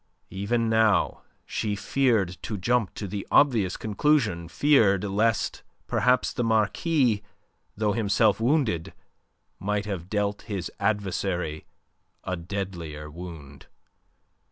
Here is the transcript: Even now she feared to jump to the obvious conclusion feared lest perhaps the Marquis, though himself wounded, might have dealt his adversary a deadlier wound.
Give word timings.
Even 0.31 0.67
now 0.67 1.21
she 1.45 1.75
feared 1.75 2.41
to 2.41 2.57
jump 2.57 2.91
to 2.95 3.05
the 3.07 3.27
obvious 3.29 3.77
conclusion 3.77 4.47
feared 4.47 5.03
lest 5.03 5.61
perhaps 5.85 6.33
the 6.33 6.43
Marquis, 6.43 7.21
though 7.77 7.93
himself 7.93 8.39
wounded, 8.41 8.93
might 9.59 9.85
have 9.85 10.09
dealt 10.09 10.41
his 10.41 10.71
adversary 10.79 11.67
a 12.23 12.35
deadlier 12.35 13.11
wound. 13.11 13.67